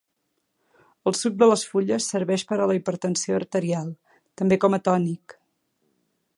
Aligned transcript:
El 1.11 1.15
suc 1.17 1.35
de 1.41 1.49
les 1.51 1.65
fulles 1.73 2.07
serveix 2.15 2.45
per 2.53 2.57
a 2.59 2.67
la 2.71 2.79
hipertensió 2.79 3.37
arterial; 3.41 3.95
també 4.43 4.61
com 4.65 4.77
a 4.79 4.81
tònic. 4.89 5.41